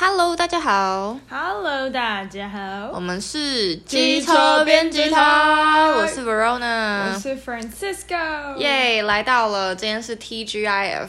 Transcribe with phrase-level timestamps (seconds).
[0.00, 1.18] Hello，大家好。
[1.28, 2.92] Hello，大家好。
[2.94, 8.54] 我们是机车编辑台，我是 Verona，我是 Francisco。
[8.58, 11.08] 耶，来到了，今天是 TGIF。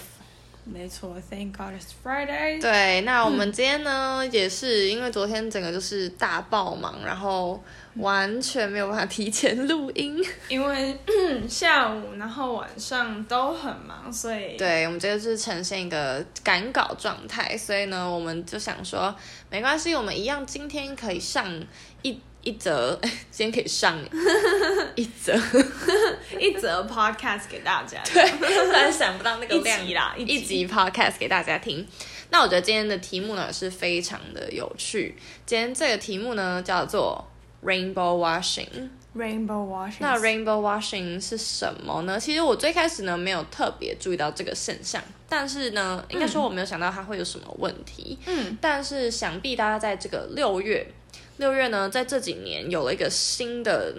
[0.64, 2.60] 没错，Thank God it's Friday。
[2.60, 7.61] 对，那我们今天呢，嗯、也是因为昨天整个就是大爆忙，然后
[8.00, 10.97] 完全没有办法提前录音，因为
[11.47, 19.14] 下午然后晚上都很忙，所以对，我们这个是呈现一个赶稿状态，所以呢，我们就想说
[19.50, 21.46] 没关系，我们一样今天可以上
[22.01, 22.19] 一。
[22.41, 22.97] 一则，
[23.29, 24.00] 今天可以上
[24.96, 25.33] 一则
[26.39, 28.02] 一则 podcast 给大家。
[28.05, 31.86] 对，突然想不到那个量 一集啦，一集 podcast 给大家听。
[32.30, 35.17] 那我觉得今天的题目呢是非常的有趣。
[35.45, 37.30] 今天这个题目呢叫做
[37.63, 38.89] rainbow washing。
[39.16, 39.97] rainbow washing。
[39.99, 42.19] 那 rainbow washing 是什么呢？
[42.19, 48.17] 其实我最开始呢没有特别注意到这个现象，但是呢，应该说我没有想到它会有什么问题。
[48.27, 48.57] 嗯。
[48.61, 50.88] 但是想必大家在这个六月。
[51.38, 53.95] 六月呢，在这几年有了一个新的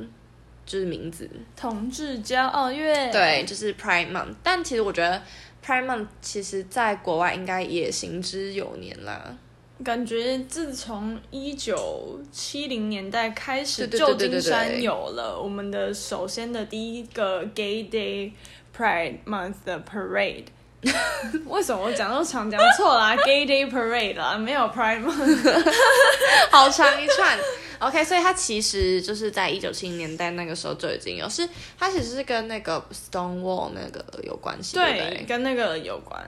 [0.67, 3.11] 就是名字，同志骄傲月。
[3.11, 4.34] 对，就是 Pride Month。
[4.42, 5.22] 但其实我觉得
[5.64, 9.36] Pride Month 其实在国外应该也行之有年啦。
[9.83, 18.33] 感觉自从一九七零年代开始，旧金山有了我们的首先的第一个 Gay Day
[18.77, 20.45] Pride Month 的 Parade。
[21.47, 23.14] 为什么我讲都常讲错啦？
[23.25, 25.73] Gay Day Parade 啦，没有 Pride Month，
[26.51, 27.39] 好长一串。
[27.81, 36.23] OK，所以它其实就是在一九七零年代那个时候就已经有，是它其实是跟那个 Stonewall 那个有关系，对，对，对，跟那个有关。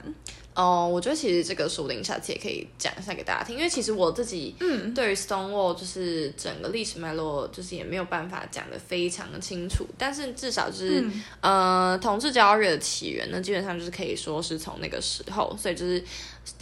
[0.54, 16.04] 哦，我觉得其实这个说不定下次也可以讲一下给大家听，因为其实我自己嗯，对于 Stonewall 就是整个历史脉络，就是也没有办法讲得非常的清楚，但是至少就是、嗯、呃，同志骄傲月的起源呢，基本上就是可以说是从那个时候，所以就是。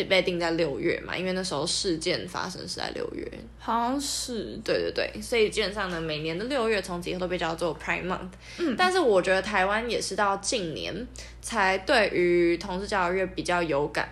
[0.08, 3.26] 被定在六月嘛，因为那时候事件发生是在六月，
[3.58, 8.28] 好像是，对对对，所以基本上呢，每年的六月从此以后都被叫做 Pride Month。
[8.58, 11.06] 嗯，但是我觉得台湾也是到近年
[11.40, 14.08] 才对于同志教育月比较有感，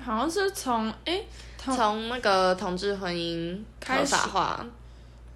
[0.00, 4.66] 好像是从诶从那个同志婚姻合法化，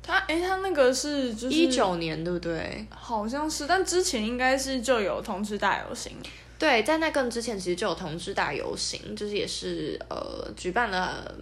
[0.02, 2.86] 他诶他那个是就是一九年对不对？
[2.90, 6.12] 好像是，但之前应该是就有同志大游行。
[6.58, 11.34] 对，在那更之前，其实就有同志大游行，就是也是呃举办了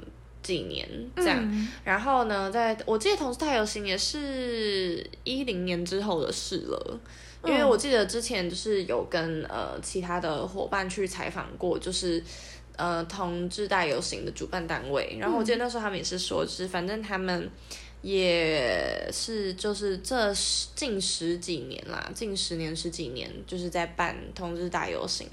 [0.43, 1.39] 几年这样。
[1.41, 7.01] 嗯、然后呢，在我记得同志大游行也是一零年之后的事了，
[7.45, 12.23] 因为我记得之前就是有跟呃其他的伙伴去采访过，就是
[12.77, 15.17] 呃同志大游行的主办单位。
[15.21, 17.51] 然后我记得那时候他们也是说，就是反正他们。
[18.03, 20.33] 也是，就是这
[20.75, 25.27] 近十几年啦，近十年十几年，就是在办同志大游行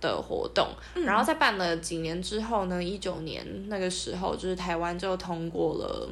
[0.00, 6.08] 的活动，嗯、然后在办了几年之后呢，一九年那个时候，就是台湾就通过了。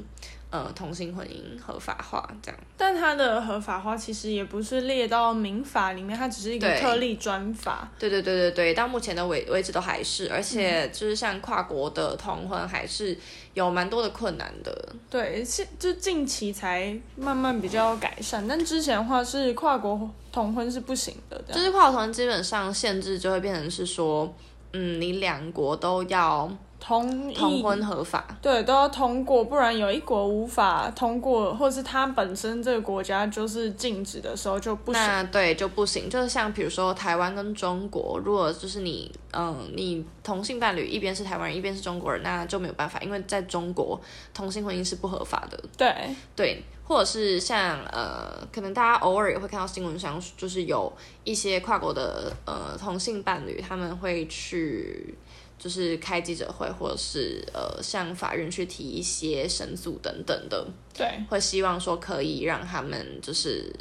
[0.50, 7.86] 呃，同性婚姻合法化这样，但它的合法化其实也不是列到民法里面，它只是一个特例专法。
[7.98, 13.14] 对对对对对，到目前的为为止都还是，而且就是像跨国的同婚还是
[13.52, 14.94] 有蛮多的困难的。
[15.10, 21.38] 对，现就近期才慢慢比较改善，但之前的话是跨国同婚是不行的。
[21.52, 24.34] 就是跨国同婚基本上限制就会变成是说，
[24.72, 26.50] 嗯，你两国都要。
[26.88, 35.02] 同同婚合法，对，都要通过，不然有一国无法通过，或是它本身这个国家就是禁止的时候就不行。
[35.02, 44.00] 那对就不行，就是像比如说台湾跟中国，如果就是你嗯，你同性伴侣一边是台湾人，一边是中国人，那就没有办法，因为在中国
[44.32, 45.62] 同性婚姻是不合法的。
[45.76, 45.94] 对
[46.34, 50.90] 对，或者是像呃，可能大家偶尔也会看到新闻上，就是有
[51.24, 55.14] 一些跨国的呃同性伴侣，他们会去。
[55.58, 60.64] 就是开记者会，或者是呃向法院去提一些申诉等等的，
[60.94, 63.74] 对，会希望说可以让他们就是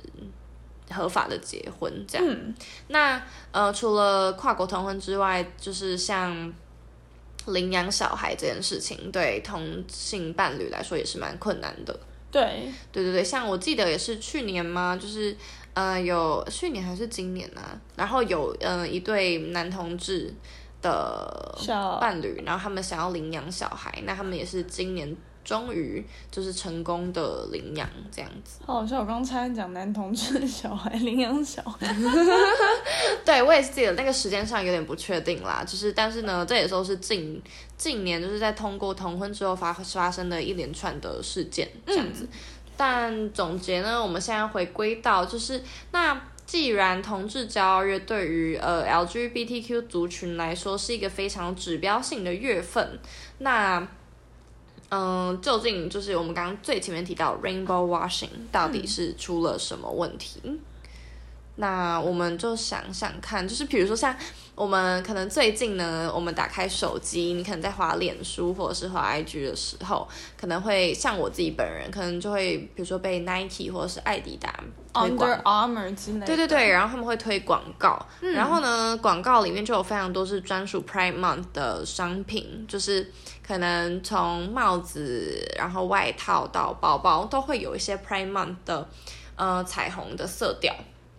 [0.89, 2.27] 合法的结婚这样。
[2.27, 2.55] 嗯、
[2.87, 6.51] 那呃除了跨国同婚之外，就是像
[7.45, 11.99] 领养小孩这件事情，对同性伴侣来说也是蛮困难的。
[12.31, 15.37] 对，对对对，像我记得也是去年嘛，就是
[15.75, 20.33] 呃有去年还是今年啊，然后有呃一对男同志。
[20.87, 28.59] 的伴侣，然后他们想要领养小孩，那他们也是今年终于就是成功的领养这样子。
[28.65, 31.95] 好像我刚才讲男同志小孩 领养小孩，
[33.25, 37.41] 对我也是记得那个时间上有点不确定啦，就是但是呢，这也都是近
[37.77, 42.23] 近年就是在通过同婚之后发发生的一连串的事件这样子。
[42.23, 42.37] 嗯、
[42.75, 46.21] 但总结呢，我们现在回归到就是那。
[46.47, 52.97] 既然同志骄傲月对于呃 LGBTQ 族群来说是一个非常指标性的月份，
[53.39, 53.85] 那
[54.89, 60.41] 嗯，究竟就是我们刚刚最前面提到 rainbow washing 到底是出了什么问题？
[61.57, 64.15] 那我们就想想看，就是比如说像
[64.57, 74.51] 我们可能最近呢，我们打开手机，你可能在滑脸书或者是滑 IG 的时候，可能会像我自己本人，可能就会比如说被 Nike 或者是艾迪达
[74.93, 83.11] Under Armour 之类的，对对对，然后他们会推广告，嗯、然后呢，广告里面就有非常多是专属 Prime Month 的商品，就是。
[83.47, 88.85] 可能从帽子，然后外套到包包，都会有一些 Prime Month 的
[89.37, 90.75] 呃彩虹的色调。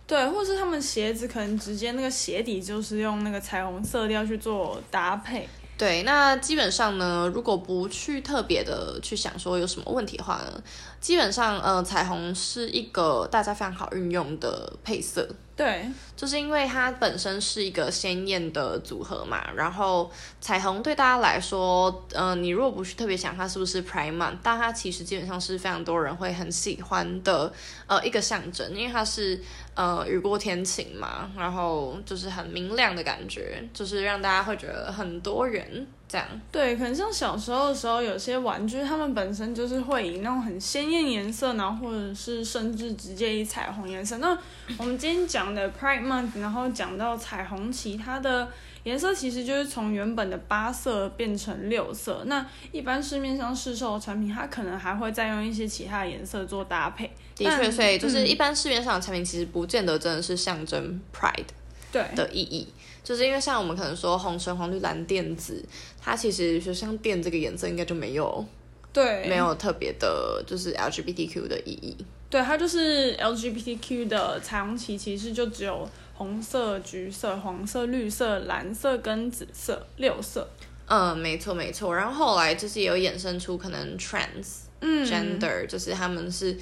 [0.09, 5.47] 对，或是他们鞋子可能直接那个鞋底就是用那个彩虹色调去做搭配。
[5.77, 10.61] 对，那基本上呢，如果不去特别的去想说有什么问题的话呢，
[10.99, 15.29] 基本上呃，彩虹是一个大家非常好运用的配色。
[15.55, 15.87] 对，
[16.19, 20.11] 就是因为它本身是一个鲜艳的组合嘛，然后
[20.41, 27.53] 彩虹对大家来说，嗯、呃，你如果不去特别想它是不是 prime，但它其实基本上是非常多人会很喜欢的
[27.87, 29.41] 呃一个象征，因为它是
[29.75, 35.87] 呃雨过天晴嘛，然后就是很明亮的感觉，就是让大家会觉得很多人。
[36.11, 44.17] 这样对，可能像小时候的时候，有些玩具他们本身就是会以那种很鲜艳颜色，然后或者是甚至直接以彩虹颜色。
[44.17, 44.35] 那
[44.79, 48.49] 我们今天讲的 Pride Month，然后讲到彩虹旗，它的
[48.83, 52.23] 颜色其实就是从原本的八色变成六色。
[52.25, 57.11] 那一般市面上市售的产品，它可能还会再用一些其他的颜色做搭配。
[57.35, 61.45] 的确，所以就是一般市面上的产品，其实不见得真的是象征 Pride
[61.91, 62.67] 对的意义。
[63.03, 65.63] 就是因为像我们可能说红橙黄绿蓝靛紫，
[65.99, 68.45] 它其实就像靛这个颜色应该就没有，
[68.93, 71.97] 对，没有特别的，就是 LGBTQ 的意义。
[72.29, 80.47] 对，它就是 LGBTQ 的彩虹旗，其实就只有红色、橘色、黄色、绿色、蓝色跟紫色六色。
[80.87, 81.95] 嗯，没错没错。
[81.95, 86.57] 然后后来就是也有衍生出可能 trans，嗯，gender，就是他们是。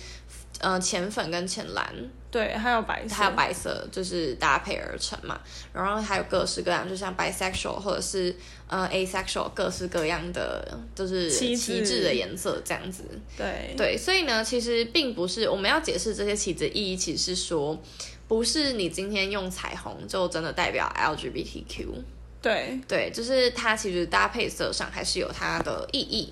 [0.59, 1.87] 呃，浅粉跟浅蓝，
[2.37, 5.39] 对，还有白色，还有白色，就是搭配而成嘛。
[5.73, 8.35] 然后还有各式各样，就像 bisexual 或者是
[8.67, 13.01] 呃 asexual，各式各样的，就是旗帜的颜色这样子。
[13.35, 17.75] 对对，所以呢，其实并不是我们要解释这些旗子意义，其实是说，
[18.27, 21.87] 不是你今天用彩虹就真的代表 LGBTQ。
[22.39, 26.31] 对对，就是它其实搭配色上还是有它的意义。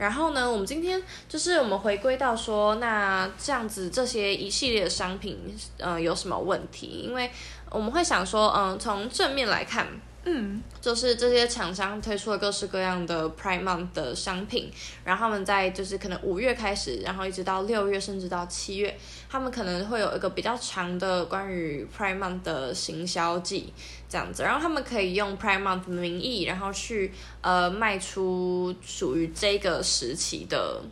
[0.00, 5.38] 然后呢，我们今天就是我们回归到说，那这样子这些一系列的商品，
[5.76, 7.04] 嗯、有什么问题？
[7.06, 7.30] 因为
[7.68, 9.86] 我们会想说，嗯、从正面来看。
[10.24, 14.70] 嗯，就是这些厂商推出了各式各样的 Prime Month 的商品，
[15.02, 18.94] 然后他们在就是可能五月开始，然后一直到六月，甚至到七月，
[19.30, 23.72] 他们可能会有一个比较长的关于 Prime Month 的行销季
[24.10, 30.82] 这样子，然后他们可以用 Prime Month 的名义，然后去呃卖出属于这个时期的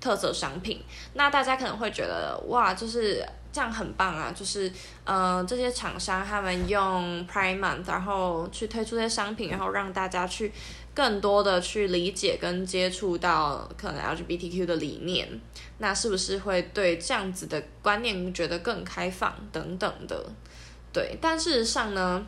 [0.00, 0.82] 特色商品。
[1.14, 3.24] 那大家可能会觉得哇，就是。
[3.58, 4.30] 这样很棒啊！
[4.30, 4.70] 就是，
[5.02, 10.52] 呃，这些厂商他们用 Prime Month，然后去推出这些商品，然后让大家去
[10.94, 15.28] 更多的去理解跟接触到可能 LGBTQ 的理念，
[15.78, 20.24] 那是不是会对这样子的观念觉得更开放等等的？
[20.92, 22.24] 对，但事实上呢，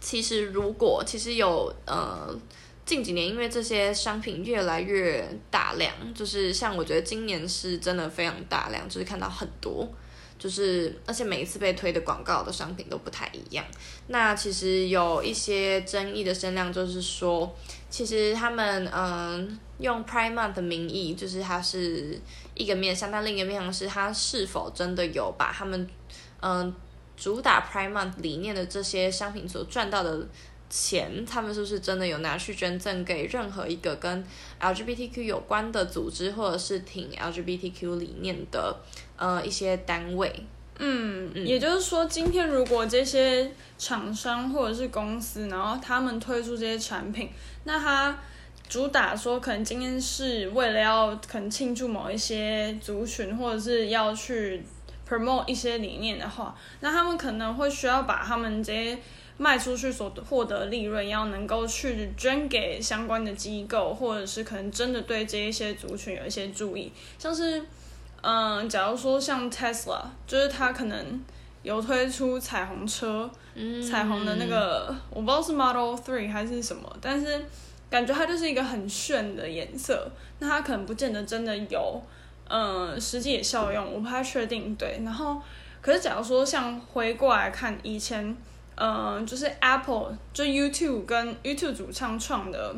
[0.00, 2.36] 其实如果其实有呃
[2.84, 9.88] 近几年，因为这些商品越来越大量，就是像我觉得今年是真的非常大量，就是看到很多。
[10.40, 13.62] 就是，而且每一次被推的广告的商品都不太一样。
[14.06, 17.54] 那其实有一些争议的声量，就是说，
[17.90, 22.18] 其实他们嗯用 Prime Month 的名义，就是它是
[22.54, 25.86] 一个面向，但另一个面向是它是否真的有把他们
[26.40, 26.74] 嗯
[27.18, 30.26] 主打 Prime Month 理念的这些商品所赚到的
[30.70, 34.24] 钱，他们是不是真的有拿去捐赠给任何一个跟
[34.60, 38.74] LGBTQ 有关的组织，或者是挺 LGBTQ 理念的？
[39.16, 40.32] 呃，一些单位，
[40.78, 47.28] 嗯，嗯，也就是说，今天如果这些厂商或者是公司，然后他们推出这些产品，
[47.64, 48.18] 那他
[48.66, 54.62] 主打说，可能今天是为了要可能庆祝某一些族群，或者是要去
[55.06, 58.98] promote 一些理念的话，那他们可能会需要把他们这些
[59.40, 67.64] 卖出去所获得利润，要能够去捐给相关的机构，或者是可能真的对这一些族群有一些注意，像是。
[68.22, 71.24] 嗯，假如说像 Tesla，就是它可能
[71.62, 77.42] 有推出彩虹车，嗯、彩虹的那个，我不知道是 Model Three 还是什么，但是
[77.88, 80.06] 感觉它就是一个很炫的颜色。
[80.38, 82.02] 那它可能不见得真的有，
[82.46, 84.76] 嗯，实际的效用，我不太确定。
[84.76, 85.40] 对，然后
[85.80, 88.36] 可是假如说像回过来看以前，
[88.80, 92.74] 嗯，就是 Apple 就 YouTube 跟 YouTube 主唱创的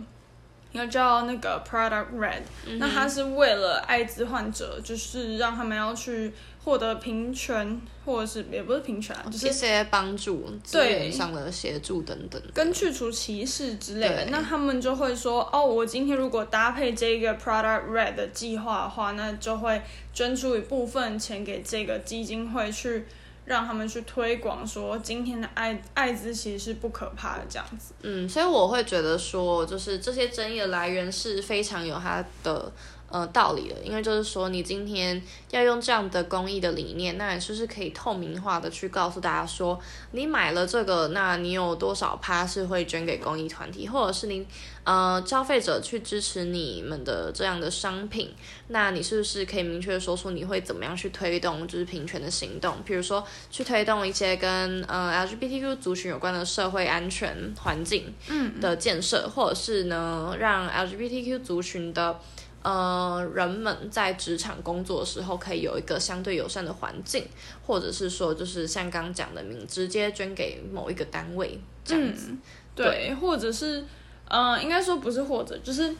[0.73, 6.33] 应该叫那个 Product Red，、嗯、那他是为了艾滋患者，就是让他们要去。
[6.65, 14.27] 获得平权，或者是也不是平权啊，就是一些帮助、资源上的协助等等，跟去除歧视之类的。
[14.27, 19.83] 那他们就会说，哦，我今天如果搭配这个 Product Red 的计划的话，那就会
[20.15, 23.07] 捐出一部分钱给这个基金会，去
[23.45, 27.95] 让他们去推广，说今天的艾艾滋其实是不可怕的这样子。
[28.03, 32.73] 嗯，所以我会觉得说，就是这些争议的来源是非常有它的。
[33.13, 39.79] 呃，道理的，因为就是说，你今天要用这样的公益的理念，那你是不是可以透明化的去告诉大家说，
[40.13, 44.47] 你买了这个，那你有多少趴是会捐给公益团体，或者是你
[44.85, 48.35] 呃消费者去支持你们的这样的商品，
[48.69, 62.19] 那你是不是可以明确的说出你会怎么样去推动就是平权的行动，比如说去推动一些跟呃 LGBTQ 族群有关的社会安全环境嗯的建设，嗯、或者是呢让 LGBTQ 族群的。
[62.63, 67.27] 呃，人们在职场工作的时候可以有一个相对友善的环境，
[67.67, 72.39] 或者是说，就是像刚刚讲的，你直接捐给某一个单位这样子，嗯、
[72.77, 73.85] 对，对，或者是，
[74.29, 75.93] 呃，应该说不是或者，就是，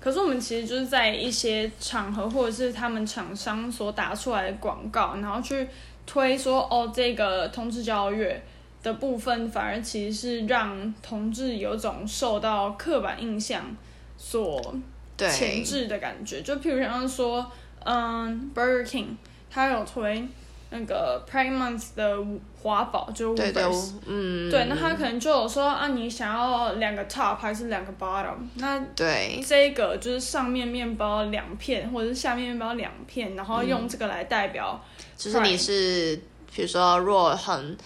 [0.00, 5.68] 可是我们其实就是在一些场合，或者是他们厂商所打出来的广告，然后去
[6.06, 8.42] 推说，哦，这个同志骄傲月
[8.82, 13.62] 的部分，反而其实是让同志有种受到刻板印象
[14.16, 14.74] 所。
[15.16, 17.50] 对，前置的感觉，就譬如像说，
[17.84, 19.16] 嗯，Burger King，
[19.50, 20.26] 他有推
[20.70, 22.18] 那个 Prime Month 的
[22.62, 28.34] 华堡，就 Whoppers，嗯，对，那他可能就有说啊，你想要两个 top 还是两个 bottom？
[28.56, 34.78] 那对，这个就是上面面包两片，或者是下面面包两片，然后用这个来代表，
[35.16, 36.20] 就是你是，
[36.54, 37.76] 比如说若很。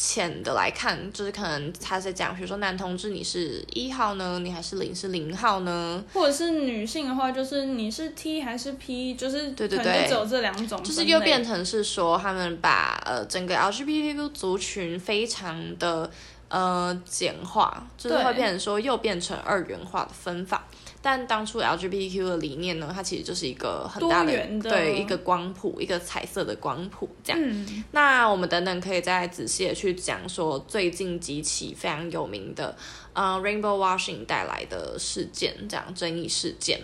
[0.00, 6.04] 浅的来看，就是可能他在讲，比如说男同志，你是一号呢，你还是零是零号呢？
[6.14, 9.16] 或者是女性的话，就是你是 T 还是 P？
[9.16, 16.08] 就是对对对，只有这两种，就是又变成是说他们把呃整个 LGBTQ 族群非常的
[16.48, 20.64] 呃简化，就是会变成说又变成二元化的分法。
[21.00, 27.40] 但当初 LGBTQ 的理念呢，它其实就是一个很大的，的对一个光谱，一个彩色的光谱这样。
[27.40, 32.76] 嗯、那我们等等可以再仔细的去讲说最近几起非常有名的
[33.12, 36.80] 呃 Rainbow Washing 带来的事件，这样争议事件。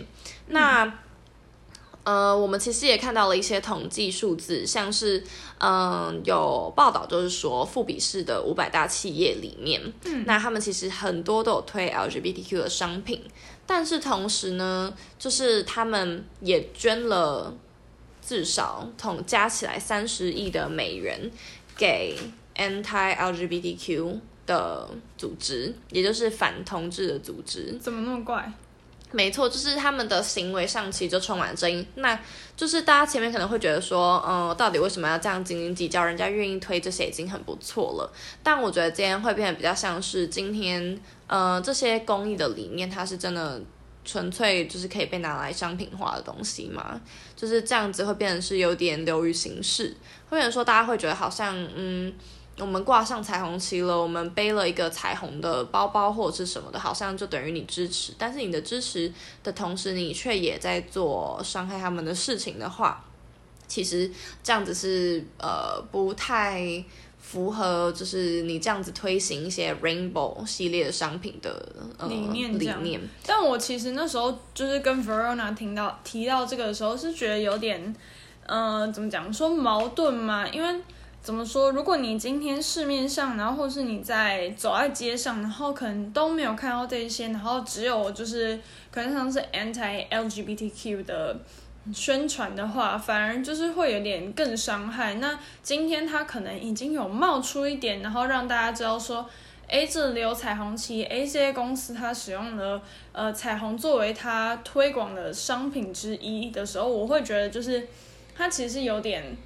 [0.47, 0.99] 嗯、那
[2.05, 5.19] 呃，我们其实也看到了一些统计数字，像是
[5.57, 13.21] 嗯、呃、有报道就是说富比士的五百大企业里面，嗯、那他们其实很多都有推 LGBTQ 的商品。
[13.65, 17.51] 但是同时呢，就是他们也捐了
[18.23, 21.31] 至少统加起来三十亿的美元
[21.75, 22.15] 给
[22.55, 27.75] anti-LGBTQ 的组织，也就是反同志的组织。
[27.81, 28.53] 怎么那么怪？
[29.15, 31.87] 没错，就是他们的行为上其实就充满争议。
[31.95, 32.19] 那
[32.57, 36.03] 就是大家前面可能会觉得说，嗯、到底为什么要这样斤斤计较？
[36.03, 38.13] 人家愿意推这些已经很不错了。
[38.43, 40.99] 但我觉得今天会变得比较像是今天。
[41.27, 43.59] 呃，这些公益的理念，它是真的
[44.03, 47.01] 纯粹就是可以被拿来商品化的东西嘛？
[47.35, 49.97] 就是这样子会变成是有点流于形式，
[50.29, 52.13] 会变成说大家会觉得好像，嗯，
[52.59, 59.11] 我们挂上彩虹旗了，我们背了一个彩虹的包包或者是什么的，好像就等于你支持，但是你的支持
[59.43, 63.03] 的同时，你却也在做伤害他们的事情的话，
[63.67, 64.09] 其实
[64.43, 66.83] 这样子是呃不太。
[67.25, 77.95] 符合就是你这样子推行一些 Rainbow 系列的商品的、呃、理念理念，但我其实那时候就是跟 Verona 听到提到这个的时候，是觉得有点，
[78.45, 80.47] 呃，怎么讲说矛盾嘛？
[80.49, 80.81] 因为
[81.25, 88.59] 怎么说，如果你今天市面上，然后或是你在走在街上，然后可能都没有看到这些，然后只有就是
[88.91, 91.35] 可能像是 Anti LGBTQ 的。
[91.93, 95.13] 宣传的话，反而就是会有点更伤害。
[95.15, 99.23] 那今天他可能已经有冒出一点，然后让大家知道说
[99.67, 107.87] ，，A，这里有彩虹旗，，A 这些公司它使用了呃彩虹作为它推广的商品之一的时候，我会觉得就是
[108.35, 109.37] 它其实有点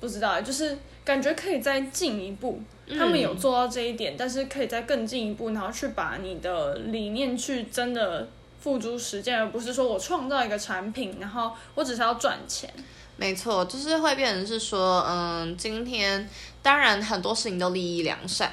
[0.00, 2.60] 不知道，就是感觉可以再进一步。
[2.98, 8.28] 他们有做到这一点，嗯、但是可以再更进一步，然后去把你的理念去真的。
[8.60, 12.68] 付诸实践，而不是说我创造一个产品，然后我只是要赚钱。
[13.16, 16.28] 没错，就是会变成是说，嗯，今天
[16.60, 18.52] 当然很多事情都利益良善，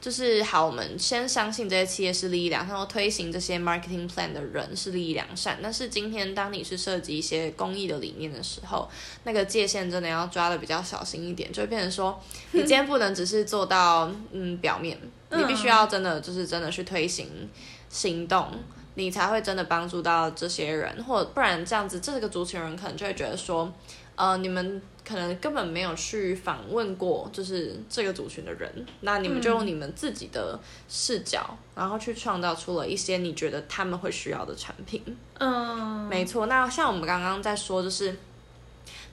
[0.00, 5.58] 就是好，我们先相信这些企业是利益良善，然后推行这些 marketing plan 的人是利益良善。
[5.62, 8.88] 但是今天当你是涉及一些公益的理念的时候，
[9.24, 12.18] 那个界限真的要抓的比较小心一点，就会变成说，
[12.52, 14.98] 你今天不能只是做到嗯表面，
[15.32, 17.48] 你必须要真的就是真的去推行
[17.88, 18.48] 行动。
[18.94, 23.72] 你才会真的帮助到这些人，或不然这样子，这个族群人可能就会觉得说，
[24.20, 30.60] 呃，你们可能根本没有去访问过，就是这个族群的人，那你们就用你们自己的
[30.90, 35.02] 视角，嗯、然后去创造出了一些你觉得他们会需要的产品。
[35.38, 36.44] 嗯，没错。
[36.44, 38.14] 那像我们刚刚在说，就是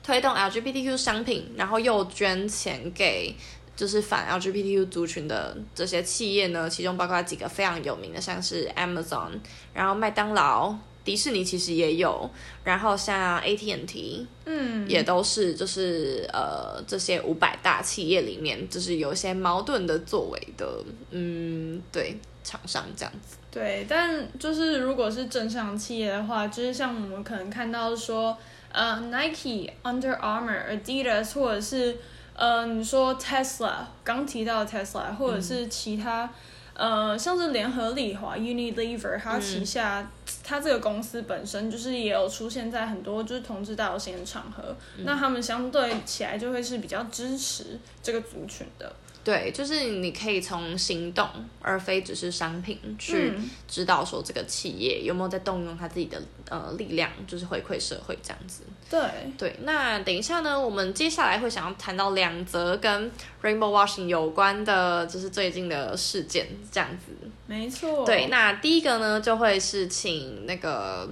[0.03, 3.33] 推动 LGBTQ 商品，然后又捐钱给。
[3.77, 9.29] 就是反 LGBTQ 族群的这些企业呢，其中包括几个非常有名的，像是 Amazon，
[9.71, 10.75] 然后麦当劳、
[11.07, 12.29] 迪士尼其实也有，
[12.65, 23.37] 然后像 AT&T，嗯，也都是就是呃这些五百大企业里面，就是有一些矛盾的作为的，嗯，对，厂商这样子。
[23.49, 28.37] 对，但就是如果是正向企业的话，就是像我们可能看到说，
[28.73, 31.97] 呃，Nike、Under Armour、Adidas 或者是。
[32.39, 36.29] 呃，你说 Tesla 刚提到 Tesla，或者是其他，
[36.75, 40.07] 嗯、呃，像是联合利华 Unilever，它旗下、
[40.47, 48.89] 他、这个公司本身就是也有出现在很多就是同志大游行的场合，那他们相对起来就会是比较支持这个族群的。
[49.27, 51.27] 对，就是你可以从行动，
[51.61, 53.33] 而非只是商品，去
[53.67, 56.17] 知道说这个企业有没有在动用他自己的
[56.49, 58.63] 呃力量，就是回馈社会这样子。
[58.89, 59.01] 对
[59.37, 67.11] 对，那等一下呢，我们接下来会想要谈到两则跟 Rainbow Washing 有关的，就是最近的事件这样子。
[67.47, 68.05] 没错。
[68.05, 71.05] 对，那第一个呢，就会是请那个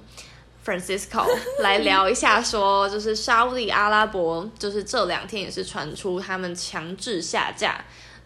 [0.65, 1.27] Francisco
[1.59, 7.83] 来聊一下，说就是沙乌地阿拉伯，就是这两天也是传出他们强制下架。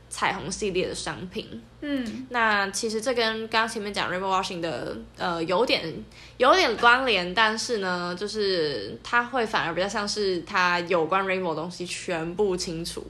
[0.10, 6.04] 彩虹系列的商品，嗯，那其实这跟刚刚前面讲 Rainbow Washing 的呃有点
[6.38, 13.06] 有点关联，但是呢，就是它会反而比较像是它有关 Rainbow 的东西全部清除，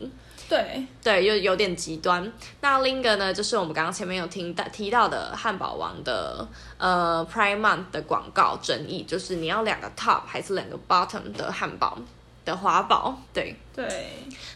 [0.49, 2.31] 对对，又有点极端。
[2.59, 6.45] 那另一个呢，就是我们刚刚前面有听到提到的汉堡王的
[6.77, 11.97] 呃 Prime Month 的广告争议，就是你要两个 top 还是两个 bottom 的汉堡。
[12.49, 13.87] 的华宝，对对，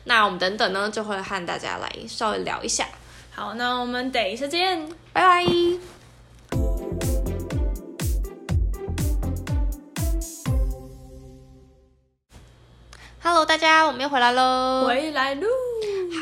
[0.06, 2.88] 那我们等等呢，就会和大家来稍微聊一下。
[3.32, 5.46] 好，那我们等一下见，拜拜。
[13.22, 15.48] Hello，大家，我们又回来喽，回来喽。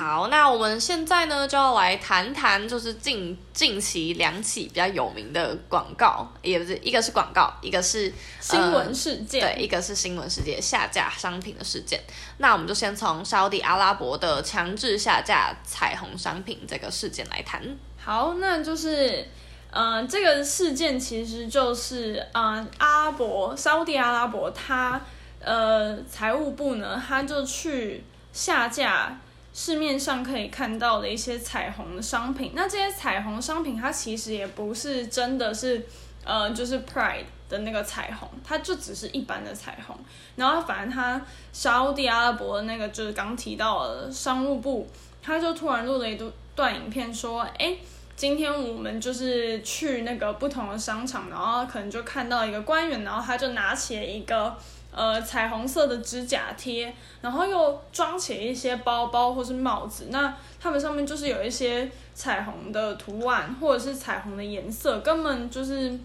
[0.01, 12.01] 好，那我们现在呢就要来谈谈，就是近近期两起比较有名的广告，也不是一个是广告，一个是新闻事件，对，一个是新闻事件下架商品的事件。
[12.39, 17.61] 那我们就先从沙乌地阿拉伯的强制下架彩虹商品这个事件来谈。
[18.03, 19.23] 好，那就是，
[19.69, 24.99] 嗯、呃，这个事件其实就是，嗯、呃，阿拉伯沙乌地阿拉伯他，
[25.39, 29.15] 呃，财务部呢，他就去下架。
[29.53, 35.85] 市面上可以看到的一些彩虹的商品，那这些彩虹商品它其实也不是真的是，
[36.23, 39.93] 呃，就是 Pride 的那个彩虹，它就只是一般的彩虹。
[40.37, 44.87] 然后反正它沙乌地阿拉伯的那个就是刚提到的商务部，
[45.21, 46.17] 他就突然录了一
[46.55, 47.75] 段影片说，哎，
[48.15, 54.55] 今天我们就是去那个不同的商场，然后可能就看到一个官员，然后他就拿起了一个。
[54.93, 65.97] 呃，彩虹色的指甲贴，然后又装起一些包包或是帽子，那它们上面就是有一些彩虹的图案或者是彩虹的颜色，根本就是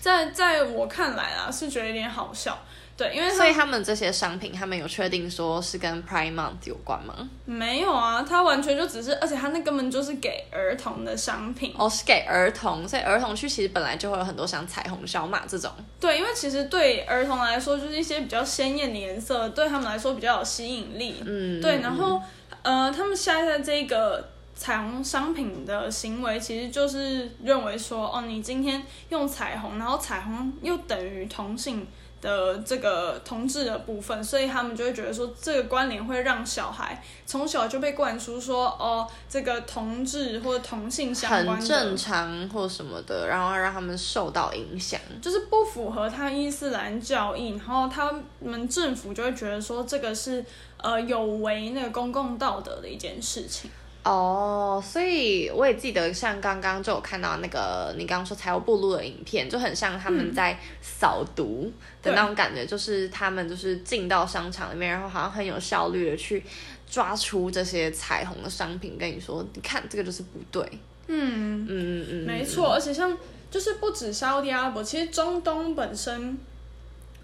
[0.00, 2.58] 在在我看来啊，是觉得有点好笑。
[3.00, 7.30] 对，因为所以他们这些商品，他们有确定说是跟 Prime Month 有关吗？
[7.46, 11.74] 没有啊，它完全就只是，而且它那根本就是给儿童的商品。
[11.78, 15.72] 哦，是给儿童，所以儿童区其实本来就会有很多像彩虹小马这种。
[15.98, 21.22] 对，因为其实对儿童来说，就是一些比较鲜艳的颜色，对他们来说比较有吸引力。
[21.24, 22.20] 嗯，对，然后
[22.60, 31.86] 呃，他们现在这个彩虹商品的行为，其实就是认为说，哦，你今天用彩虹，然后彩虹又等于同性。
[32.20, 50.44] 的这个同志的部分，所以他们就会觉得说，这个关联会让小孩从小就被灌输说，哦，这个同志或者同性相关很正常或什么的，然后让他们受到影响，就是不符合他伊斯兰教义，然后他们政府就会觉得说，这个是
[50.76, 53.70] 呃有违那个公共道德的一件事情。
[54.02, 61.70] 哦，oh, 所以我也记得，像刚刚就有看到那个你刚刚说财务部录的影片，就很像他们在扫毒
[62.02, 66.42] 的那种感觉，嗯、就是他们就是进到商场里面，然后好像很有效率的去
[66.88, 70.66] 抓出这些彩虹的商品，跟你说，你看这个就是不对。
[71.06, 71.66] 嗯。
[71.68, 73.14] 嗯嗯嗯，没错，而且像
[73.50, 76.38] 就是不止沙乌地阿拉伯，其实中东本身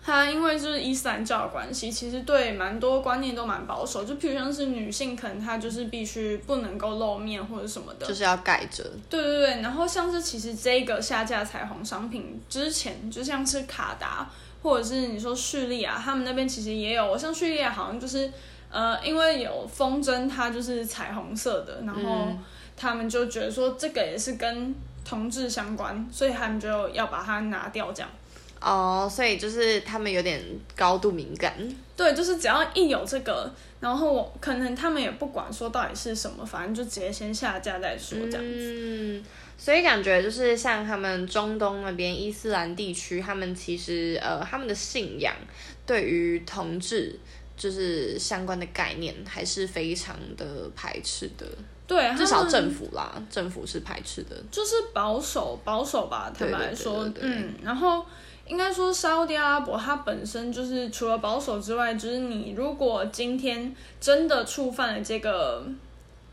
[0.06, 4.04] 他因为就是伊斯兰教的关系，其实对蛮多观念都蛮保守。
[4.04, 8.84] 就譬如像是女性，可能她就是必须不能够露面或者什么的，就是要盖着。
[9.10, 14.30] 对对对，然后像是其实这个下架彩虹商品之前，就像是卡达
[14.62, 18.30] 或者是你说叙利亚，他们那边其实也有，像叙利亚好像就是
[18.70, 22.28] 呃，因为有风筝，它就是彩虹色的，然后
[22.76, 24.72] 他们就觉得说这个也是跟
[25.04, 28.08] 同志相关，所以他们就要把它拿掉这样。
[28.60, 30.42] 哦，oh, 所以就是他们有点
[30.74, 31.52] 高度敏感。
[31.96, 38.74] 对，就是只要一有这个，然后我可能他们也不管说到底是什么，反正就直接先下架再说这样子。
[38.78, 39.24] 嗯，
[39.56, 45.34] 所以感觉就是像他们中东那边伊斯兰地区，他们其实呃他们的信仰
[45.86, 47.18] 对于同志
[47.56, 51.46] 就是相关的概念还是非常的排斥的。
[51.86, 58.04] 对，至少政府啦，政府是排斥的，就是保守保守吧，坦白说，对对对对对嗯，然后。
[58.48, 65.66] 应该说，沙乌地阿拉伯它本身就是除了保守之外，就是你如果今天真的触犯了这个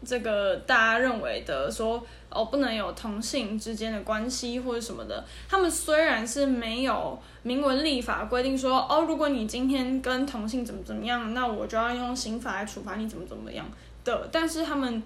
[0.05, 13.65] 这个大家认为的说哦不能有同性之间的关系或者什么的，他们虽然是没有明文立法规定说哦，如果你今天跟同性怎么怎么样，那我就要用刑法来处罚你怎么怎么样
[14.03, 15.01] 的，但是他们。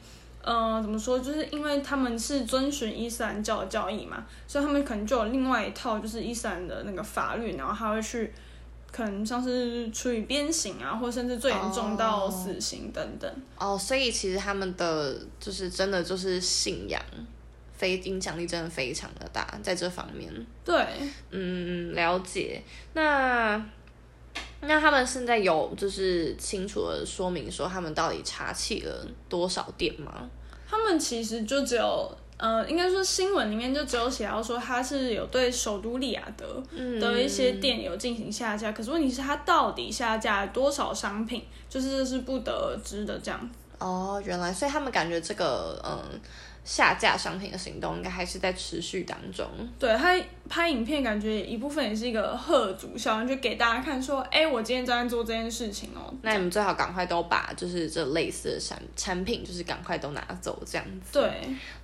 [0.49, 1.19] 嗯、呃，怎么说？
[1.19, 8.31] 就是因为他们是遵循伊斯兰教的教义嘛，所以他们可能就有另外一套，就是伊斯兰的那个法律，然后他会去，
[8.89, 13.29] 可能像是处以鞭刑啊，或甚至最严重到死刑等等。
[13.57, 17.01] 哦，oh, 所以其实他们的就是真的就是信仰，
[17.75, 20.31] 非影响力真的非常的大，在这方面。
[20.63, 20.87] 对，
[21.31, 22.63] 嗯，了解。
[22.93, 23.61] 那
[24.61, 30.29] 那他们现在有就是清楚的说明说他们到底查起了多少店吗？
[30.69, 36.45] 他们其实就只有，呃，应该说新闻里面就只有写到说他是有对首都利雅得
[36.99, 43.55] 的一些店有进行下架，嗯、可是问题是他到底下架了多少商品，就是这是不得而知的这样子。
[43.79, 46.19] 哦，原来，所以他们感觉这个，嗯。
[46.67, 49.47] 下架商品的行动应该还是在持续当中。
[49.79, 50.13] 对，他
[50.49, 56.13] 拍影片，感觉一部分也是一个贺主效应，就给大家看说，哎、欸，我今天正在做这件事情哦。
[56.23, 61.13] 那你们最好赶快都把就是这类似的产产品，就是赶快都拿走，这样子。
[61.13, 61.31] 对，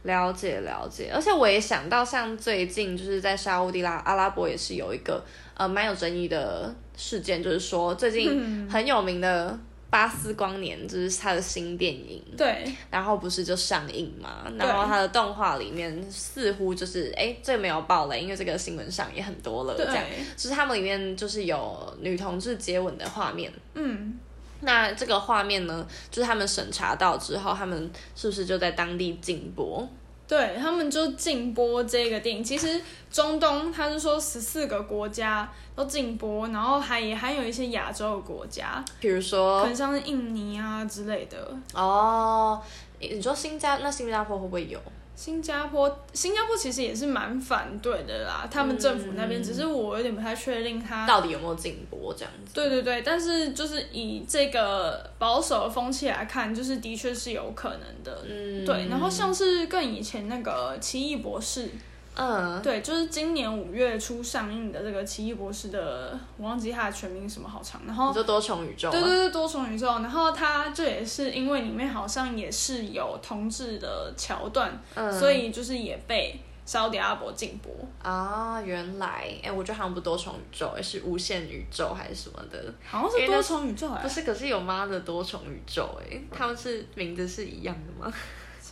[0.02, 1.10] 了解了解。
[1.16, 9.48] 而且我也想到，像最近就是在沙乌地拉阿拉伯也是有一个呃蛮有争议的事件，就是说最近 很有名的。
[9.48, 9.60] 嗯
[9.94, 20.04] 巴斯光年就是他的新电影，对，然后不是就上映嘛，然后他的动画里面似乎就是，哎，这个没有爆雷，因为这个新闻上也很多了，这样，
[20.36, 24.18] 就是他们里面就是有女同志接吻的画面，嗯，
[24.62, 29.88] 那这个画面呢，就是他们审查到之后，他们是不是就在当地禁播？
[30.28, 32.44] 对，他们就禁播这个电影。
[32.44, 32.82] 其实
[33.12, 41.56] 中东他是说十四个国家都禁播，然后还也还有一些亚洲的国家，比如说可能像是印尼啊之类的。
[41.74, 42.62] 哦，
[43.00, 44.80] 你说新加那新加坡会不会有？
[45.16, 52.54] 新加坡，新加坡其实也是蛮反对的啦，他们政府那边，只是我有点不太确定他到底有没有禁播这样子。
[52.54, 58.26] 对对对，但是就是以这个保守的风气来看，就是的确是有可能的。
[58.28, 58.88] 嗯，对。
[58.90, 61.70] 然后像是更以前那个奇异博士。
[62.16, 67.82] 嗯，对，就是今年五月初上映的这个《奇异博士》的，我忘记它的全名什么好长。
[67.88, 68.92] 然后你说多重宇宙？
[68.92, 69.88] 对对对，多重宇宙。
[69.88, 77.74] 然后它这也是因为里面好像也是有同志的桥段，嗯，所以就是也被沙乌地阿拉伯禁播。
[78.02, 82.74] 啊，原来，哎，我觉得好像不多重宇宙，是无限宇宙还是什么的？
[82.86, 88.14] 好像是多重宇宙，哎，不是，可是有妈的多重宇宙，哎，他们是名字是一样的吗？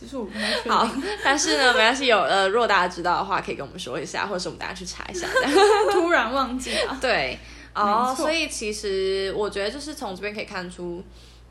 [0.02, 0.88] 其实我不太确定，好，
[1.24, 5.28] 但是呢，没关系，有呃，如果大家知道的话，可以跟我们说一下，或者是我们大家去查一下。
[5.92, 7.38] 突然忘记了， 对，
[7.74, 11.02] 哦，所以其实我觉得就是从这边可以看出，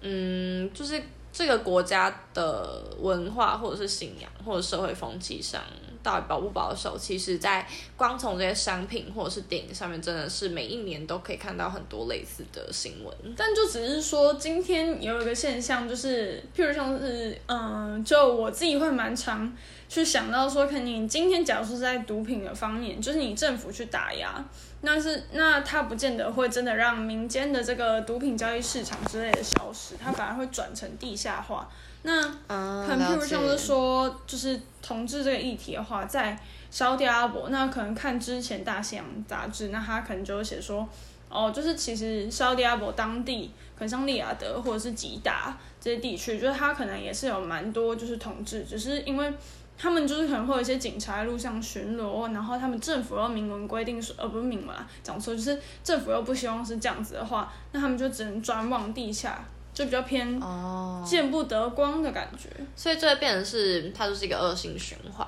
[0.02, 5.62] 嗯，就是这个国家的文化或者是信仰或者社会风气上。
[6.04, 6.98] 到底保不保守？
[6.98, 13.14] 其实，在光从这些商品或者是电影上面，真的是每一年都可以看到很多类似的新闻。
[13.38, 19.52] 但就只是说，今天有一个现象，就是譬如像是，嗯，就我自己会蛮常
[19.88, 24.44] 去想到说，肯定今天假如说是在毒品的方面，就是你政府去打压，
[24.82, 31.70] 那是那它不见得会真的让民间的这个毒品交易市场之类的消失，它反而会转成地下化。
[32.04, 36.38] 那可能譬如像是说，就是同志这个议题的话，在
[36.70, 40.88] 沙乌地阿拉伯，那可能看之前大西洋杂志，那他可能就会写说，
[41.30, 49.34] 哦，就是其实沙乌地阿拉伯当地，可能像利雅得或者是吉达这些地区，就是他可能也是有蛮多就是同志，只是因为
[49.78, 62.50] 他们就是可能会有一些警察在路上巡逻，然后他们政府又明文规定说，呃，不是明文啊，讲错，就是政府又不希望是这样子的话，那他们就只能专往地下，就比较偏哦见不得光的感觉。
[62.58, 62.68] Oh.
[62.76, 65.28] 所以这会变成是它就是一个恶性循环，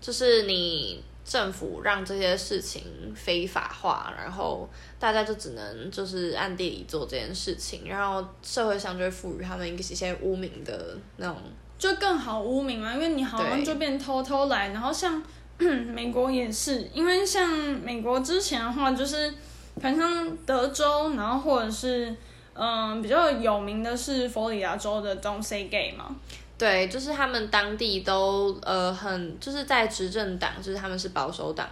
[0.00, 2.82] 就是你政府让这些事情
[3.14, 4.68] 非法化，然后
[4.98, 11.36] 大家就只能就是暗地里做这件事情，然后社会上就会赋予他们一些污名的那种。
[11.76, 15.22] 就更好污名嘛，因为你好像就变偷偷来，然后像
[15.58, 19.32] 美国也是，因为像美国之前的话，就是
[19.76, 22.14] 反正德州，然后或者是
[22.54, 26.16] 嗯、比较有名的是佛罗里达州的 Don't Say Gay 嘛，
[26.56, 31.68] 对，就是他们当地都呃很就是在执政党，就是他们是保守党。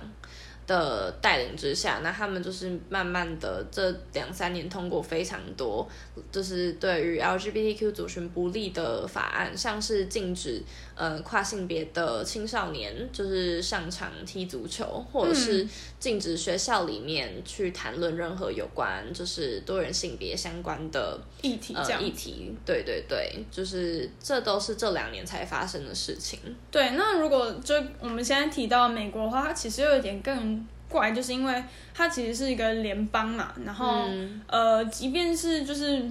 [0.65, 5.87] 的带领之下，那他们就是慢慢的这两三年通过非常多，
[6.31, 10.63] 就是对于 LGBTQ 族群不利的法案，像是禁止
[10.95, 15.67] 呃跨性别的青少年就是上场踢足球，或者是
[15.99, 22.55] 禁止学校里面去谈论任何有关就是多元性别相关的议题这样，呃，议题。
[22.65, 26.39] 对对对，就是这都是这两年才发生的事情。
[26.71, 30.67] 对，那如果就我们现在提到美国的话，它其实又有点更。
[30.93, 36.05] 怪，就是因为它其实是一个联邦嘛，然后、嗯、呃，即便是就是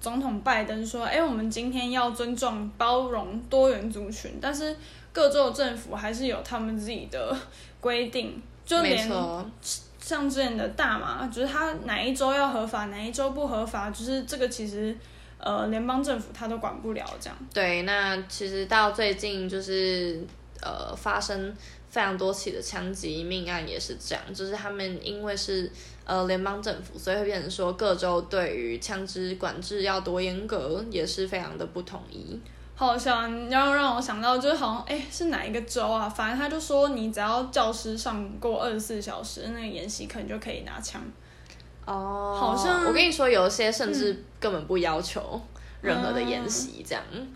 [0.00, 4.76] 总统拜登说，哎，我们今天要尊重、包容多元族群，但是
[5.12, 7.36] 各州政府还是有他们自己的
[7.80, 9.10] 规定，就连
[10.00, 14.96] 像之前的大麻，就是它哪一州要合法，哪一州不合法，就是这个其实
[15.38, 17.36] 呃联邦政府他都管不了这样。
[17.52, 20.24] 对，那其实到最近就是
[20.62, 21.52] 呃发生。
[21.98, 25.68] 非常多起的枪击命案也是这样，就是他们因为是
[26.04, 32.40] 呃联邦政府，所以会变成说各州对于枪支管制要多严格，也是非常的不统一。
[32.76, 36.08] 好像然后让我想到，就是好像哎是哪一个州啊？
[36.08, 41.02] 反正他就说你只要教师上过二十四小时那个演习，可能就可以拿枪。
[41.84, 45.42] 哦，好像我跟你说，有一些甚至根本不要求
[45.80, 47.26] 任何的演习，这样、嗯。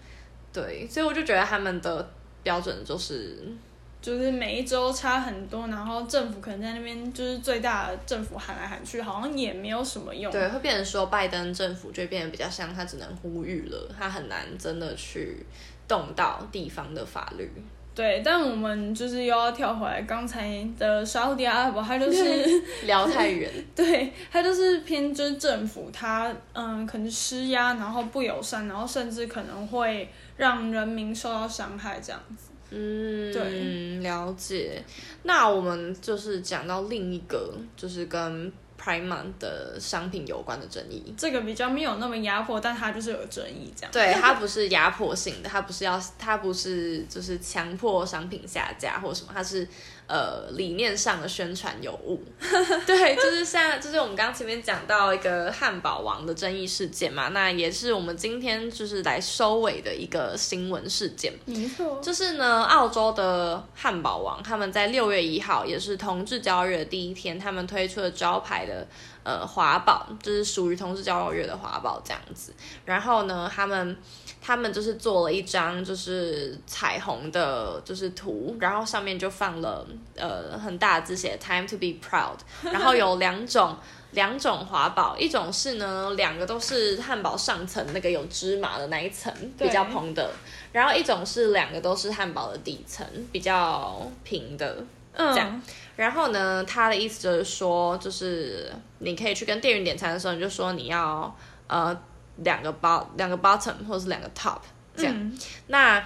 [0.52, 2.08] 对，所以我就觉得他们的
[2.44, 3.52] 标准就是。
[4.02, 10.30] 就是每一周差很多，然后政府可能在那边就是最大的政府喊来喊去，好像也没有什么用。
[10.32, 15.46] 对，会变成说拜登政府就变得比较像他只能呼吁了，他很难真的去
[15.86, 17.48] 动到地方的法律。
[17.94, 23.52] 对，但我们就是又要跳回来刚才的沙乌地阿拉伯，他就 是聊太远。
[23.76, 32.51] 对，他就是偏就是政府他嗯可能施压，然后不友善，然后甚至可能会让人民受到伤害这样子。
[32.72, 34.82] 嗯，对，了解。
[35.24, 41.14] 那我们就是讲到另一个，就是跟 Month 的商品有关的争议。
[41.16, 43.92] 这个比较没有那么压迫，但它就是有争议，这样。
[43.92, 49.68] 对，它不是压迫性的，它不是要，它不是就是强迫商品下架或什么，它是。
[50.08, 52.22] 呃，理念上的宣传有误，
[52.86, 61.32] 对，就是像，就是我们刚刚前面讲到一个汉堡王的争议事件嘛，那也是我们今天就是来收尾的一个新闻事件。
[61.46, 68.86] 没错，就是呢，澳洲的汉堡王他们在六月一号，也是同志交易的第一天，他们推出了招牌的
[69.22, 72.52] 呃华宝，就是属于同志交易的华宝这样子。
[72.84, 73.96] 然后呢，他们。
[74.44, 82.36] 他们就是做了一张就是彩虹的，就是图，然后上面就放了呃很大的字写 “Time to be proud”，
[82.72, 83.76] 然后有两种
[84.10, 90.28] 两种华堡，一种是呢两个都是汉堡上层那个有芝麻的那一层比较蓬的，
[90.72, 94.76] 然后一种是两个都是汉堡的底层比较平的，
[95.16, 95.50] 这样。
[95.52, 95.62] 嗯、
[95.94, 101.32] 然后呢，他的意思就是说，就是你可以去跟店员点餐的时候，你就说你要
[101.68, 101.96] 呃。
[102.36, 104.58] 两个包，两个 bottom 或者是两个 top
[104.96, 106.02] 这样，嗯、那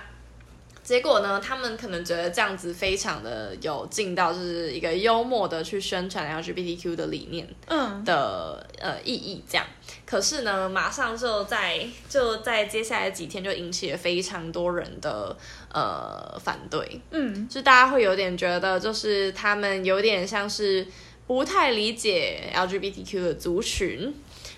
[0.83, 1.41] 结果呢？
[1.41, 9.67] 他们可能觉得这样子非常的有劲到，就是一个幽默的去宣传 LGBTQ 的理念嗯的、嗯、呃意义这样。
[10.05, 15.37] 可是呢，马上就在就在接下来几天就引起了非常多人的
[15.73, 20.87] 呃反对，嗯，就大家会有点觉得，就是他们有点像是
[21.27, 24.15] 不太理解 LGBTQ 的族群。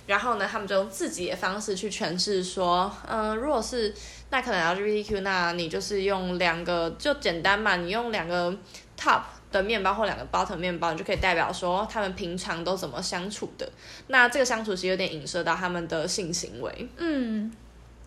[0.08, 3.94] 然后呢，他们就用自己的方式去诠释说，嗯、如果是
[4.30, 8.50] 那可能 LGBTQ，那你就是用两个就简单嘛，你用两个
[8.98, 9.20] top
[9.52, 13.70] 的面包或两个 bottom 面包，你就可以代表说他们平常都怎么相处的。
[14.06, 16.88] 那这个相处其实有点影射到他们的性行为。
[16.96, 17.52] 嗯，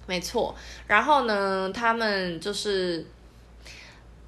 [0.07, 0.55] 没错。
[0.87, 3.05] 然后呢，他们就是。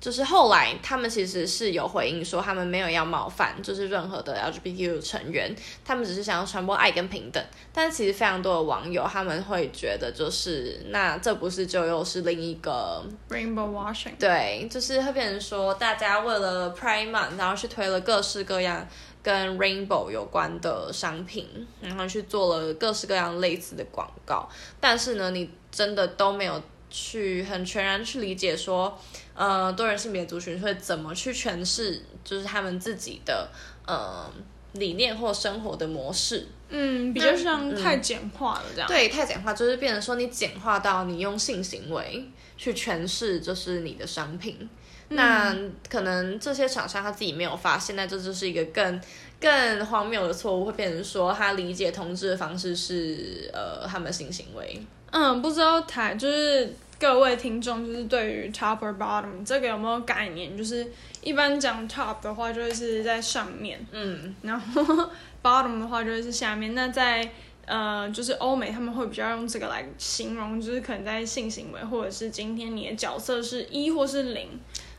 [0.03, 7.41] 就是后来他们其实是有回应说，他们没有要冒犯，就是任何的 LGBTQ 成员，他们只是想要传播爱跟平等。
[7.71, 14.17] 但其实非常多的网友他们会觉得，就是那这不是就又是另一个 Rainbow washing？
[14.19, 18.85] 对，就是会变成说，大家为了 Pride Month，然后去推了各式各样
[19.23, 24.49] 跟 Rainbow 有关的商品，然后去做了各式各样类似的广告。
[24.81, 28.99] 但是呢，你真的都没有去很全然去理解说。
[29.35, 33.49] 呃，多元性别族群会怎么去诠释，就是他们自己的
[33.87, 34.31] 呃
[34.73, 36.47] 理念或生活的模式？
[36.69, 38.87] 嗯，比较像太简化了这样。
[38.87, 44.69] 嗯、对，太简化就是变成说你简化到你用性行为去诠释，就是你的商品。
[45.09, 45.55] 嗯、那
[45.89, 49.01] 可能这些厂商他自己没有发现，那这就是一个更
[49.41, 54.79] 更荒谬的错误，会变成说他理解同志的方式是呃他们性行为。
[55.09, 56.71] 嗯，不知道台就是。
[56.99, 60.57] 各位听众，就是对于 top or bottom 这个有没有概念？
[60.57, 60.89] 就是
[61.21, 65.09] 一般讲 top 的话，就是在上面，嗯，然后
[65.41, 66.73] bottom 的话就是下面。
[66.73, 67.29] 那在
[67.65, 74.47] 呃，就是欧美他们会比较用这个来形容，就是可能在性行为，或者是今天你的角色是一或是零。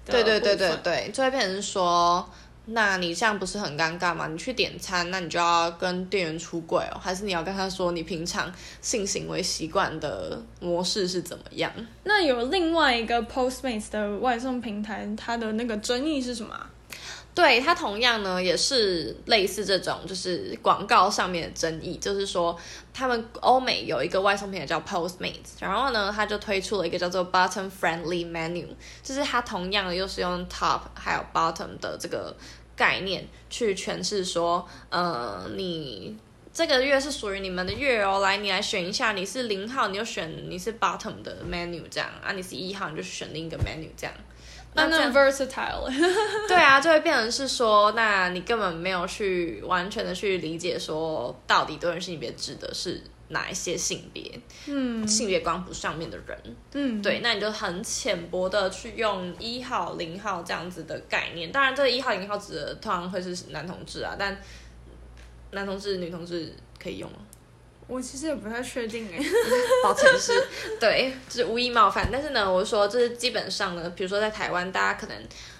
[0.04, 2.28] 对对对对对，就会变成说。
[2.66, 4.26] 那你这样不是很尴尬吗？
[4.26, 8.50] 你去点餐，那你就要跟店员出轨哦，还是你要跟他说你平常
[8.80, 11.70] 性行为习惯的模式是怎么样？
[12.04, 16.58] 那有另外一个 Postmates 的外送平台，它的那个争议是什么？
[17.34, 22.56] 对，它同样呢也是类似这种，就是广告上面的争议，就是说
[22.92, 28.68] 他们欧美有一个外送平台叫 Postmates，然后呢他就推出了一个叫做 Bottom Friendly Menu，
[29.02, 32.36] 就是它同样又是用 Top 还有 Bottom 的这个
[32.76, 36.16] 概念去诠释说，呃，你
[36.52, 44.14] 这个月是属于你们的月哦，来你来选一下，你是零号你就选你是 Bottom 的 Menu 这样啊，你是一号你就选另一个 Menu 这样。
[44.74, 45.86] 那那 versatile，
[46.48, 64.36] 对啊，就会变成是说，那你根本没有去完全的去理解说，到底多元性别指的是哪一些性别，嗯，性别光谱上面的人，嗯，对，那你就很浅薄的去用一号、零号这样子的概念，当然这个一号、零号指的通常会是男同志啊，但
[65.52, 67.18] 男同志、女同志可以用吗？
[67.86, 69.18] 我其实也不太确定哎，
[69.84, 70.32] 抱歉是，
[70.80, 72.08] 对，就是无意冒犯。
[72.10, 75.16] 但是呢，我说这是基本上呢，比如说在台湾，大家可能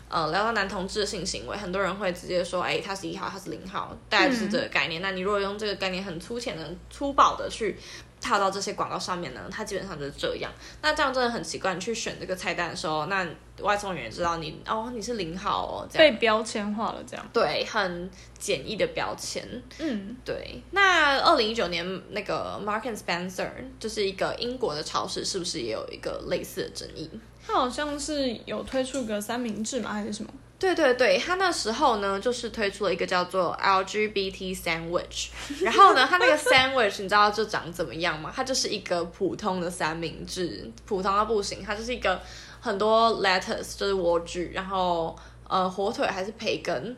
[0.09, 5.01] 呃聊到男同志的性行为，很多人会直接说，哎，他是一号，他是零号，大概就是这个概念。
[5.01, 7.77] 嗯、那你如果用这个概念很粗浅的、粗暴的去。
[8.25, 10.51] 套到这些广告上面呢，它基本上就是这样。
[10.81, 11.75] 那这样真的很奇怪。
[11.75, 13.27] 你去选这个菜单的时候，那
[13.61, 19.47] 外送员也知道你哦，你是零号哦，这样被标签化了，这样对，很简易的标签。
[19.79, 20.63] 嗯，对。
[20.71, 27.11] 那二零一九年那个 Marks and Spencer 就是一个英国的超市，是不是也有一个类似的争议？
[27.47, 29.93] 它好像是有推出个三明治吗？
[29.93, 30.31] 还是什么？
[30.59, 35.29] 对对对，他那时候呢，就是推出了一个叫做 LGBT sandwich，
[35.61, 38.33] 然后呢，他那个 sandwich 你知道就长怎么样吗？
[38.35, 42.19] 它就是一个普通的三明治，普通到不行，它就是一个
[42.61, 45.15] 很多 lettuce 就是莴苣，然后
[45.49, 46.97] 呃火腿还是培根，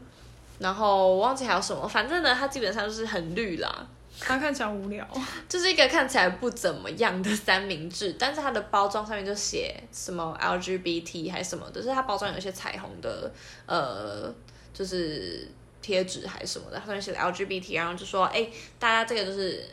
[0.60, 3.86] 然后我忘记还有什么，反正呢，它基本上就是很绿啦。
[4.18, 5.06] 它看起来无聊，
[5.48, 13.30] 就是一个看起来不怎么样的三明治，但是它的包装上面就写什么 LGBT 还是什么的，就是它包装有一些彩虹的，
[13.66, 14.32] 呃，
[14.72, 15.46] 就是
[15.82, 19.64] 贴纸还是什么的，它上面写的 LGBT，然后就说，哎、欸，大家这个就是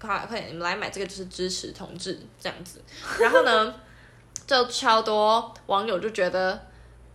[0.00, 2.80] 快快点，你们来买这个就是支持同志这样子，
[3.20, 3.74] 然后呢，
[4.46, 6.71] 就超多网友就觉得。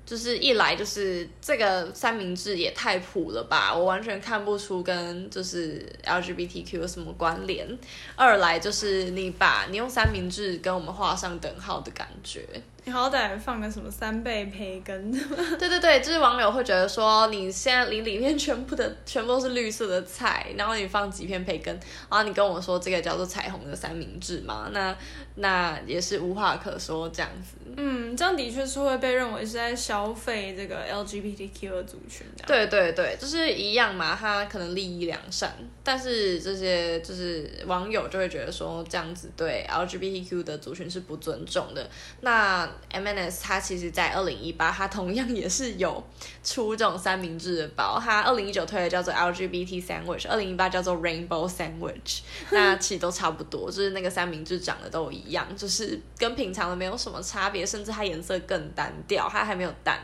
[0.08, 7.68] 就是一来就是这个三明治也太普了吧，我完全看不出跟就是 LGBTQ 有什么关联。
[8.16, 12.48] 二来就是你把你用三明治跟我们画上等号的感觉。
[12.88, 15.12] 你好歹放个什么三倍培根？
[15.60, 21.78] 对对对，就是网友会觉得说，你现在你里面全部的全部都是绿色的菜，然后你放几片培根，
[22.10, 24.70] 然后你跟我说这个叫做彩虹的三明治嘛？
[24.72, 24.96] 那
[25.36, 27.58] 那也是无话可说这样子。
[27.76, 32.26] 嗯，这样的确是会被认为是在消费这个 LGBTQ 的族群。
[32.48, 41.88] 对对对，就是一样嘛，他可能利益良善，但是这些就是网友就会觉得说，这样子对 LGBTQ 的族群是不尊重的。
[42.22, 46.04] 那 M&S 它其实，在二零一八，它同样也是有
[46.44, 48.00] 出这种三明治的包。
[48.04, 52.22] 它二零一九推的叫做 LGBT Sandwich，二零一八叫做 Rainbow Sandwich。
[52.52, 60.00] 那其实都差不多，就是那个三明治长得都一样，就是跟平常的没有什么差别，甚至它颜色更单调，它还没有蛋，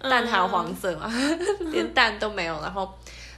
[0.00, 1.12] 蛋还有黄色嘛，
[1.72, 2.60] 连蛋都没有。
[2.60, 2.92] 然后。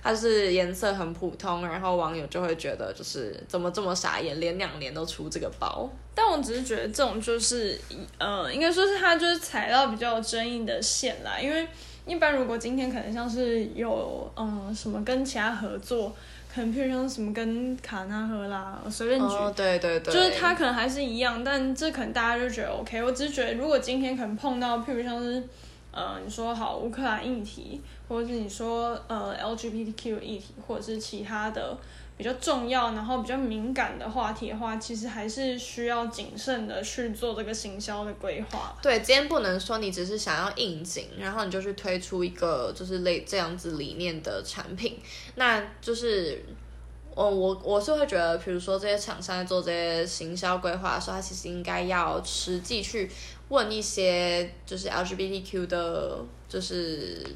[0.08, 5.86] 它是颜色很普通，然后网友就会觉得就是怎么这么傻眼，连两年都出这个包。
[6.14, 7.78] 但我只是觉得这种就是
[8.16, 11.68] 呃，应该说是它就是踩到比较有争议的线啦，因为
[12.06, 16.16] 一般如果今天可能像是有嗯、呃、什么跟其他合作。
[16.50, 23.02] 可能譬如像什么跟卡纳赫拉随便举，oh, 对对对，就是它可能还是一样，但这可能大家就觉得 OK。
[23.02, 25.46] 我只是觉得，如果今天可能碰到譬如像是，
[25.92, 31.76] 呃，你说好乌克兰议题，或者是你说呃 LGBTQ 议题，或者是其他的。
[32.16, 38.76] 比较重要，然后比较敏感的话题的话，其实还是需要谨慎的去做这个行销的规划。
[38.82, 44.98] 对，今天不能说你只是想要应景，然后你就去推出一个就是类这样子理念的产品。
[45.36, 46.44] 那就是，
[47.14, 53.08] 我我我是会觉得，比如说这些厂商在做这些行销规划的时候，他其实应该要实际去
[53.48, 56.18] 问一些就是 LGBTQ 的，
[56.48, 57.26] 就是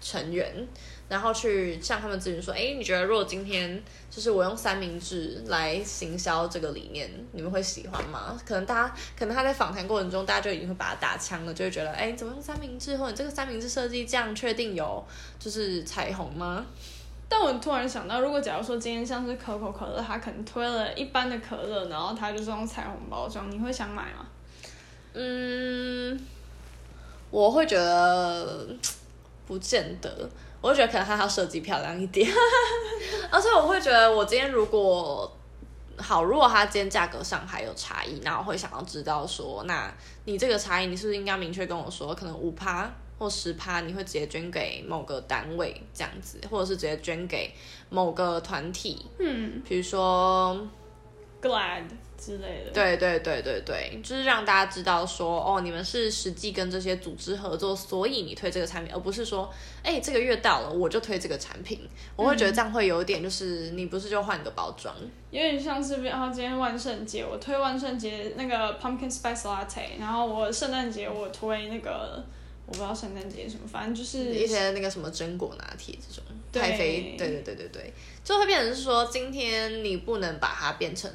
[0.00, 0.66] 成员。
[1.08, 8.36] 然后去向他们咨询说，哎，你觉得如果今天就是我用三明治来行销这个理念，你们会喜欢吗？
[8.44, 12.96] 可能大家，可能他在访谈过程中，大家就已经会把他打枪了，就会觉得，哎，怎么用三明治？
[12.96, 15.06] 或者这个三明治设计这样，确定有
[15.38, 16.66] 就是彩虹吗？
[17.28, 24.25] 但我突然想到，如果假如说今天像是可口可乐，他可能推了一般的可乐，然后他就是用彩虹包装，你会想买吗？
[25.18, 26.20] 嗯，
[27.30, 28.68] 我会觉得
[29.46, 30.28] 不见得。
[30.60, 32.28] 我会觉得可能它要设计漂亮一点，
[33.30, 35.30] 而且我会觉得我今天如果
[35.96, 39.92] 好，如果它今天价格上还有差异，那我会想要知道说，那
[40.24, 47.54] 你这个差异，你是不是应该明确跟我说，可能五趴或十趴，你会直接捐给某个单位这样子，或者是直接捐给
[47.88, 50.58] 某个团体，嗯，比如说
[51.40, 51.84] Glad。
[52.18, 59.52] 之类的，对对对对对，就是让大家知道说，哦，你们是实际跟这些组织合作，所以你推这个产品，而不是说，
[59.82, 61.80] 哎，这个月到了我就推这个产品。
[62.16, 64.94] 我会觉得这样会有一点，就是你不是就换个包装，
[65.30, 72.24] 有点像是，然后今天万圣节我推万圣节那个 pumpkin spice latte，然后我圣诞节我推那个。
[72.66, 77.92] 我不知道圣诞节什么，反正就是一些那个什么榛果拿铁这种太妃，对对对对对，
[78.24, 81.10] 就会变成是说，今天你不能把它变成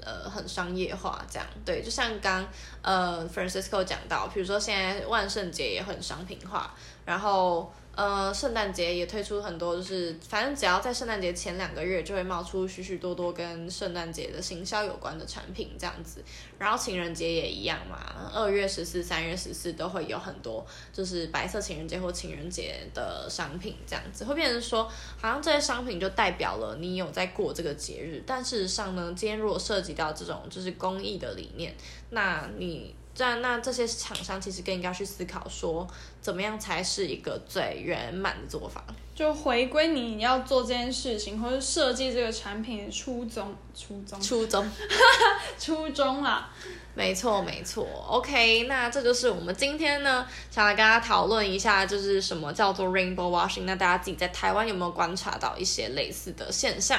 [0.00, 2.48] 呃很商业化这样，对，就像刚
[2.82, 6.74] 呃 Francisco 讲到，比如说现在万圣节也很商品化，
[7.04, 7.72] 然后。
[7.94, 16.24] 呃，圣诞节也推出很多，就是反正只要在圣诞节前两个月，就会冒出许许多多跟圣诞节的行销有关的产品这样子。
[16.58, 24.84] 然后情人节也一样嘛，二月十四、三月十四都会有很多，就是白色情人节或情人节的商品这样子，会变成说，
[25.20, 28.22] 好像这些商品就代表了你有在过这个节日。
[28.26, 31.74] 但事实上呢，今天如果涉及到这种就是公益的理念，
[32.08, 32.94] 那你。
[33.14, 35.86] 这样，那这些厂商其实更应该去思考说，
[36.20, 38.82] 怎么样才是一个最圆满的做法？
[39.14, 44.66] 就回归你要做这件事情，或者设计这个产品的初衷，初衷，初衷，
[45.60, 46.48] 初衷啦！
[46.94, 47.86] 没错，没错。
[48.08, 53.64] OK，那这就是我们今天呢，想来跟大家讨论一下，就是什么叫做 Rainbow Washing。
[53.64, 56.98] 那大家自己在台湾有没有观察到一些类似的现象？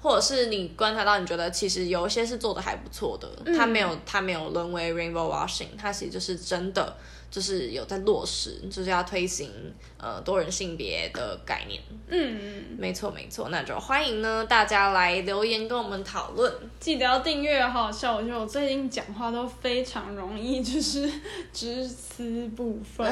[0.00, 6.96] 或者是你观察到，你觉得其实有一些是做的还不错的，它没有它没有沦为 rainbow washing，它其实就是真的
[7.30, 9.50] 就是有在落实，就是要推行
[9.98, 11.82] 呃多人性别的概念。
[12.08, 18.14] 嗯嗯，没错没错，那就欢迎呢大家来留言跟我们讨论，记得要订阅，好好笑。
[18.14, 21.10] 我觉得我最近讲话都非常容易，就是
[21.52, 23.04] 只词不分。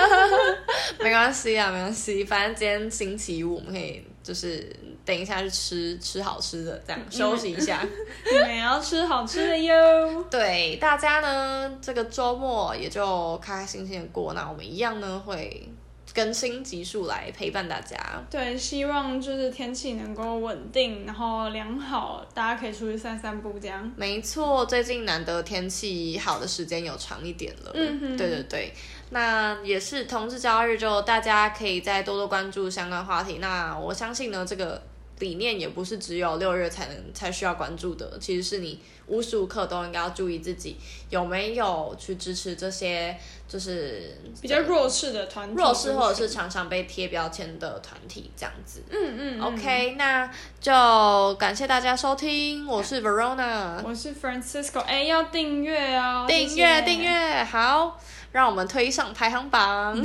[1.00, 4.70] 没关系啊，没关系，反正今天星期五我们可以就是。
[5.08, 7.80] 等一下去吃吃好吃的，这样休息一下。
[8.30, 10.22] 你们也要吃好吃的哟。
[10.30, 14.34] 对，大家呢，这个周末也就开开心心的过。
[14.34, 15.66] 那我们一样呢，会
[16.14, 17.96] 更新集数来陪伴大家。
[18.30, 23.90] 对，希望就是天气能够稳定，然后良好，大家可以出去散散步这样。
[23.96, 27.70] 没错，最近难得天气好的时间有长一点了。
[27.72, 28.74] 嗯哼，对对对。
[29.08, 33.38] 那也是同志交日，就大家可以再多多关注相关话题。
[33.38, 34.82] 那我相信呢，这个。
[35.18, 40.76] 理念也不是只有六月才能才需要关注的，其实是你无时无刻都应该要注意自己
[41.10, 43.16] 有没有去支持这些
[43.48, 48.82] 就是比较弱势的团体，弱势或者是常常被贴标签的团体这样子。
[48.90, 57.98] 嗯嗯，嗯，OK，那就感谢大家收听，我是 Verona，我是 Francisco，哎，要订阅哦，订阅订阅，好。
[58.32, 59.98] 让我们推上排行榜!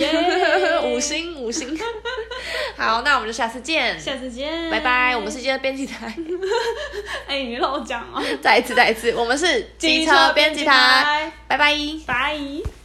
[0.84, 1.78] 五星 五星。
[2.78, 5.16] 好，那我们就下次见，下次见，拜拜。
[5.16, 6.08] 我们是机车编辑台，
[7.28, 12.83] 哎、欸，你让我讲啊，再一次再一次，我们是机车编辑台，辑台拜拜，拜。